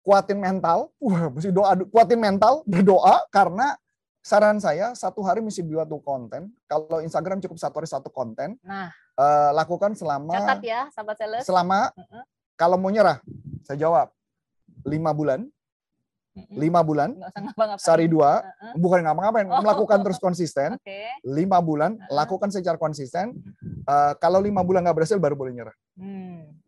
kuatin 0.00 0.40
mental, 0.40 0.88
wah 0.96 1.28
mesti 1.28 1.52
doa, 1.52 1.76
kuatin 1.84 2.16
mental, 2.16 2.64
berdoa 2.64 3.28
karena 3.28 3.76
saran 4.18 4.56
saya 4.56 4.96
satu 4.96 5.20
hari 5.20 5.44
mesti 5.44 5.60
buat 5.60 5.84
tuh 5.84 6.00
konten. 6.00 6.48
Kalau 6.64 6.98
Instagram 6.98 7.44
cukup 7.44 7.60
satu 7.60 7.76
hari 7.76 7.88
satu 7.90 8.08
konten, 8.08 8.56
Nah, 8.64 8.88
eh, 9.14 9.50
lakukan 9.52 9.92
selama 9.92 10.32
catat 10.32 10.62
ya, 10.64 10.80
sahabat 10.88 11.16
sales. 11.18 11.44
selama 11.44 11.92
Heeh. 11.92 12.24
kalau 12.54 12.80
mau 12.80 12.88
nyerah, 12.88 13.20
saya 13.62 13.76
jawab 13.78 14.08
lima 14.82 15.12
bulan. 15.12 15.44
Lima 16.50 16.80
bulan, 16.84 17.16
sehari 17.76 18.06
dua, 18.06 18.44
bukan 18.76 19.02
ngapa-ngapain, 19.02 19.46
Oh. 19.48 19.62
melakukan 19.64 19.98
terus 20.04 20.18
konsisten, 20.20 20.78
Oke. 20.78 21.08
lima 21.24 21.58
bulan, 21.58 21.98
Heeh. 21.98 22.12
lakukan 22.14 22.52
secara 22.52 22.76
konsisten. 22.76 23.34
Eh, 23.88 24.12
kalau 24.22 24.38
lima 24.38 24.60
bulan 24.62 24.84
nggak 24.84 24.96
berhasil, 25.02 25.18
baru 25.18 25.34
boleh 25.34 25.52
nyerah. 25.56 25.76
Hmm. 25.98 26.58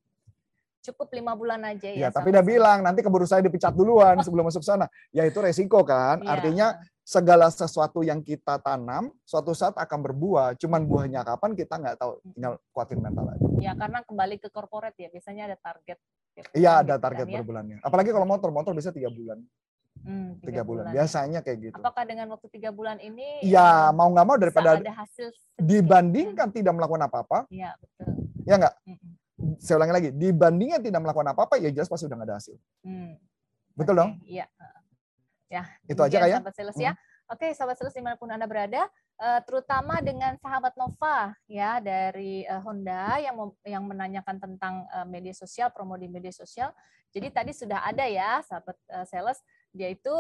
Cukup 0.81 1.13
lima 1.13 1.37
bulan 1.37 1.61
aja 1.61 1.93
Ya, 1.93 2.09
ya. 2.09 2.09
tapi 2.09 2.33
dia 2.33 2.41
bilang 2.41 2.81
nanti 2.81 3.05
keburu 3.05 3.29
saya 3.29 3.45
dipecat 3.45 3.77
duluan 3.77 4.17
sebelum 4.25 4.49
masuk 4.49 4.65
sana. 4.65 4.89
Ya 5.13 5.29
itu 5.29 5.37
resiko 5.37 5.85
kan. 5.85 6.25
Iya. 6.25 6.33
Artinya 6.41 6.67
segala 7.05 7.53
sesuatu 7.53 8.01
yang 8.01 8.25
kita 8.25 8.57
tanam 8.65 9.13
suatu 9.29 9.53
saat 9.53 9.77
akan 9.77 9.99
berbuah. 10.09 10.57
Cuman 10.57 10.89
buahnya 10.89 11.21
kapan 11.21 11.53
kita 11.53 11.77
nggak 11.77 12.01
tahu. 12.01 12.25
Tinggal 12.33 12.57
kuatin 12.73 12.97
mental 12.97 13.29
aja. 13.29 13.45
Ya 13.61 13.73
karena 13.77 14.01
kembali 14.09 14.41
ke 14.41 14.49
corporate 14.49 14.97
ya 14.97 15.13
biasanya 15.13 15.53
ada 15.53 15.57
target. 15.61 16.01
Iya 16.53 16.71
bulan 16.73 16.83
ada 16.83 16.95
gitu 16.97 17.05
target 17.05 17.25
kan 17.25 17.31
ya. 17.31 17.37
per 17.37 17.45
bulannya. 17.45 17.77
Apalagi 17.81 18.11
kalau 18.11 18.27
motor, 18.27 18.49
motor 18.51 18.73
bisa 18.73 18.91
tiga 18.91 19.09
bulan, 19.09 19.39
Hmm, 20.01 20.41
tiga 20.41 20.63
bulan. 20.65 20.89
ya. 20.89 21.03
Biasanya 21.03 21.41
kayak 21.45 21.59
gitu. 21.61 21.77
Apakah 21.77 22.05
dengan 22.09 22.27
waktu 22.33 22.47
tiga 22.49 22.71
bulan 22.71 22.97
ini? 22.99 23.45
Ya 23.45 23.93
mau 23.93 24.09
nggak 24.09 24.27
mau 24.27 24.37
daripada 24.41 24.79
ada 24.79 24.93
hasil 24.97 25.29
sedikit? 25.29 25.61
dibandingkan 25.61 26.49
tidak 26.49 26.73
melakukan 26.73 27.03
apa-apa, 27.05 27.39
Iya 27.49 27.77
betul. 27.77 28.07
ya 28.49 28.55
nggak. 28.57 28.75
Mm-mm. 28.89 29.13
Saya 29.57 29.81
ulangi 29.81 29.93
lagi, 29.93 30.09
dibandingkan 30.13 30.81
tidak 30.81 31.01
melakukan 31.01 31.29
apa-apa, 31.33 31.57
ya 31.61 31.69
jelas 31.69 31.89
pasti 31.89 32.05
udah 32.05 32.17
nggak 32.17 32.29
ada 32.29 32.37
hasil. 32.41 32.57
Hmm. 32.85 33.17
Betul 33.73 33.95
Oke, 33.97 34.01
dong? 34.01 34.11
Iya. 34.25 34.47
Ya. 35.51 35.63
Itu 35.85 36.01
aja 36.01 36.17
kayak. 36.17 36.39
Sahabat 36.41 36.55
sales 36.55 36.77
ya. 36.79 36.93
Oke, 37.31 37.55
sahabat 37.55 37.79
sales 37.79 37.95
di 37.95 38.03
mana 38.03 38.19
pun 38.19 38.27
anda 38.27 38.43
berada, 38.43 38.91
eh, 39.23 39.41
terutama 39.47 40.03
dengan 40.03 40.35
sahabat 40.43 40.75
Nova 40.75 41.31
ya 41.47 41.79
dari 41.79 42.43
eh, 42.43 42.61
Honda 42.67 43.23
yang 43.23 43.55
yang 43.63 43.87
menanyakan 43.87 44.43
tentang 44.43 44.83
eh, 44.91 45.07
media 45.07 45.31
sosial, 45.31 45.71
promo 45.71 45.95
di 45.95 46.11
media 46.11 46.35
sosial. 46.35 46.75
Jadi 47.15 47.31
tadi 47.31 47.55
sudah 47.55 47.87
ada 47.87 48.03
ya 48.07 48.43
sahabat 48.43 48.75
sales, 49.07 49.43
dia 49.75 49.91
itu 49.91 50.15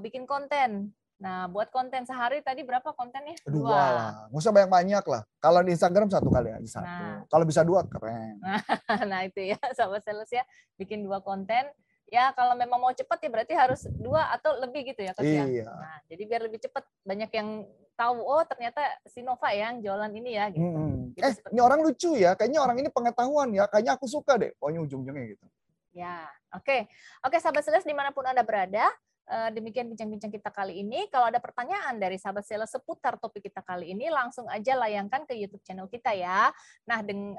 bikin 0.00 0.28
konten. 0.28 0.92
Nah, 1.16 1.48
buat 1.48 1.72
konten 1.72 2.04
sehari 2.04 2.44
tadi 2.44 2.60
berapa 2.60 2.92
kontennya? 2.92 3.32
Dua 3.48 3.72
lah, 3.72 4.12
nggak 4.28 4.44
usah 4.44 4.52
banyak-banyak 4.52 5.04
lah. 5.08 5.22
Kalau 5.40 5.64
di 5.64 5.72
Instagram 5.72 6.12
satu 6.12 6.28
kali 6.28 6.52
aja 6.52 6.68
satu. 6.68 6.84
Nah. 6.84 7.24
Kalau 7.32 7.44
bisa 7.48 7.64
dua 7.64 7.80
keren. 7.88 8.44
nah 9.10 9.24
itu 9.24 9.40
ya 9.40 9.56
sahabat 9.76 10.04
sales 10.04 10.28
ya 10.28 10.44
bikin 10.76 11.00
dua 11.00 11.24
konten 11.24 11.64
ya 12.14 12.30
kalau 12.30 12.54
memang 12.54 12.78
mau 12.78 12.94
cepat 12.94 13.18
ya 13.18 13.28
berarti 13.28 13.54
harus 13.58 13.90
dua 13.90 14.30
atau 14.30 14.54
lebih 14.62 14.94
gitu 14.94 15.02
ya 15.02 15.10
coach 15.10 15.26
ya 15.26 15.44
Iya. 15.44 15.66
nah 15.66 15.98
jadi 16.06 16.22
biar 16.24 16.40
lebih 16.46 16.62
cepat 16.62 16.86
banyak 17.02 17.30
yang 17.34 17.48
tahu 17.94 18.22
oh 18.22 18.42
ternyata 18.46 18.78
si 19.04 19.18
Nova 19.20 19.50
ya 19.50 19.70
yang 19.70 19.82
jualan 19.82 20.10
ini 20.14 20.30
ya 20.34 20.46
gitu 20.50 20.62
Mm-mm. 20.62 21.14
Gitu 21.14 21.22
Eh, 21.22 21.34
ini 21.50 21.60
orang 21.62 21.78
lucu 21.78 22.10
ya. 22.14 22.34
Kayaknya 22.34 22.58
orang 22.58 22.76
ini 22.82 22.90
pengetahuan 22.90 23.54
ya. 23.54 23.70
Kayaknya 23.70 23.94
aku 23.94 24.06
suka 24.10 24.34
deh. 24.34 24.50
Pokoknya 24.58 24.82
ujung-ujungnya 24.82 25.24
gitu. 25.30 25.46
ya 25.94 26.26
oke 26.50 26.90
oke 27.22 27.36
sahabat 27.38 27.62
sales 27.62 27.86
di 27.86 27.94
mana 27.94 28.10
pun 28.10 28.26
anda 28.26 28.42
berada 28.42 28.90
demikian 29.52 29.88
bincang-bincang 29.88 30.28
kita 30.28 30.52
kali 30.52 30.84
ini 30.84 31.08
kalau 31.08 31.32
ada 31.32 31.40
pertanyaan 31.40 31.96
dari 31.96 32.20
sahabat 32.20 32.44
sales 32.44 32.68
seputar 32.68 33.16
topik 33.16 33.48
kita 33.48 33.64
kali 33.64 33.96
ini 33.96 34.12
langsung 34.12 34.44
aja 34.52 34.76
layangkan 34.76 35.24
ke 35.24 35.32
YouTube 35.32 35.64
channel 35.64 35.88
kita 35.88 36.12
ya 36.12 36.52
nah 36.84 37.00
dengan 37.00 37.36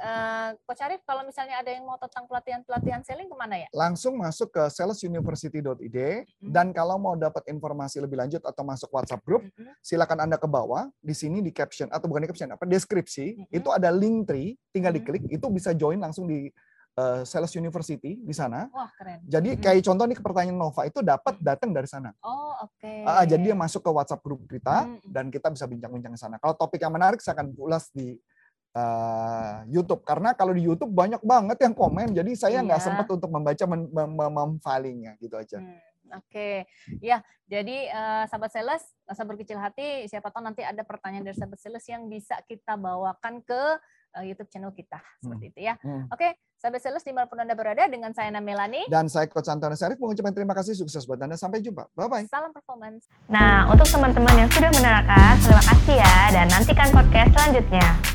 Coach 0.65 0.81
Arif 0.81 1.05
kalau 1.05 1.21
misalnya 1.21 1.61
ada 1.61 1.69
yang 1.69 1.85
mau 1.85 2.01
tentang 2.01 2.25
pelatihan-pelatihan 2.25 3.05
selling 3.05 3.29
ke 3.29 3.37
mana 3.37 3.55
ya 3.61 3.69
Langsung 3.75 4.17
masuk 4.17 4.49
ke 4.49 4.63
salesuniversity.id 4.71 5.97
Mm. 6.35 6.51
dan 6.51 6.71
kalau 6.75 6.99
mau 6.99 7.15
dapat 7.15 7.43
informasi 7.47 7.99
lebih 8.03 8.19
lanjut 8.19 8.43
atau 8.43 8.61
masuk 8.61 8.91
WhatsApp 8.91 9.23
group, 9.23 9.43
Mm-mm. 9.45 9.71
silakan 9.79 10.27
Anda 10.27 10.35
ke 10.35 10.45
bawah. 10.45 10.91
Di 10.99 11.15
sini 11.15 11.39
di 11.39 11.49
caption 11.49 11.87
atau 11.89 12.05
bukan 12.07 12.23
di 12.25 12.29
caption, 12.29 12.51
apa 12.51 12.67
deskripsi, 12.67 13.35
Mm-mm. 13.39 13.55
itu 13.55 13.69
ada 13.71 13.89
link 13.89 14.27
tree, 14.27 14.59
tinggal 14.75 14.91
Mm. 14.93 14.97
diklik, 15.01 15.23
itu 15.31 15.45
bisa 15.49 15.71
join 15.71 15.99
langsung 15.99 16.27
di 16.27 16.51
eh, 16.95 17.21
Sales 17.23 17.51
University 17.53 18.15
di 18.17 18.31
sana. 18.31 18.71
Wah 18.71 18.87
keren. 18.95 19.19
Jadi 19.27 19.55
Mm. 19.55 19.59
kayak 19.59 19.83
contoh 19.83 20.05
nih 20.07 20.15
pertanyaan 20.17 20.55
Nova 20.57 20.81
itu 20.83 20.99
dapat 20.99 21.35
Mm. 21.37 21.43
datang 21.43 21.69
dari 21.75 21.87
sana. 21.87 22.09
Oh 22.23 22.55
oke. 22.63 22.93
Ah, 23.03 23.27
jadi 23.27 23.51
dia 23.51 23.55
masuk 23.55 23.83
ke 23.83 23.91
WhatsApp 23.91 24.23
grup 24.23 24.47
kita 24.47 24.87
Mm. 24.87 24.99
dan 25.11 25.25
kita 25.27 25.51
bisa 25.51 25.67
bincang-bincang 25.67 26.15
di 26.15 26.19
sana. 26.19 26.39
Kalau 26.39 26.55
topik 26.55 26.79
yang 26.79 26.95
menarik 26.95 27.19
saya 27.19 27.35
akan 27.35 27.51
ulas 27.59 27.91
di 27.91 28.15
eh, 28.75 29.55
YouTube 29.71 30.03
karena 30.03 30.35
kalau 30.35 30.51
di 30.51 30.59
YouTube 30.59 30.91
banyak 30.91 31.23
banget 31.23 31.63
yang 31.63 31.71
komen, 31.71 32.11
jadi 32.11 32.27
saya 32.35 32.59
nggak 32.59 32.75
Iya. 32.75 32.87
sempat 32.91 33.07
untuk 33.07 33.31
membaca 33.31 33.63
mem- 33.63 33.87
mem- 33.87 34.11
mem- 34.11 34.35
memfilingnya 34.35 35.15
gitu 35.15 35.39
aja. 35.39 35.63
Hmm, 35.63 35.79
Oke, 36.11 36.67
ya. 36.99 37.23
Jadi 37.47 37.87
eh, 37.87 38.23
sahabat 38.27 38.51
sales, 38.51 38.83
usah 39.07 39.23
berkecil 39.23 39.55
hati. 39.55 40.05
Siapa 40.05 40.27
tahu 40.27 40.43
nanti 40.43 40.59
ada 40.59 40.83
pertanyaan 40.83 41.23
dari 41.23 41.39
sahabat 41.39 41.55
sales 41.55 41.87
yang 41.87 42.11
bisa 42.11 42.35
kita 42.43 42.75
bawakan 42.75 43.39
ke 43.41 43.55
uh, 43.55 44.04
YouTube 44.23 44.47
channel 44.47 44.71
kita 44.71 45.01
seperti 45.19 45.51
itu 45.51 45.59
ya. 45.65 45.75
Hmm. 45.83 46.07
Oke, 46.07 46.37
sahabat 46.55 46.79
sales 46.79 47.03
di 47.03 47.11
mana 47.11 47.27
pun 47.27 47.41
anda 47.41 47.57
berada 47.57 47.83
dengan 47.91 48.15
saya 48.15 48.31
Namelani. 48.31 48.87
Dan 48.87 49.11
saya 49.11 49.27
Coach 49.27 49.51
Antonio 49.51 49.75
Sarif 49.75 49.99
mengucapkan 49.99 50.31
terima 50.31 50.55
kasih 50.55 50.77
sukses 50.77 51.03
buat 51.03 51.19
Anda. 51.19 51.35
Sampai 51.35 51.59
jumpa. 51.59 51.91
Bye-bye. 51.97 52.31
Salam 52.31 52.55
performance. 52.55 53.09
Nah, 53.27 53.67
untuk 53.67 53.89
teman-teman 53.89 54.45
yang 54.45 54.49
sudah 54.53 54.71
menerangkan, 54.71 55.33
terima 55.43 55.63
kasih 55.67 55.95
ya 55.99 56.15
dan 56.31 56.45
nantikan 56.47 56.87
podcast 56.95 57.29
selanjutnya. 57.35 58.14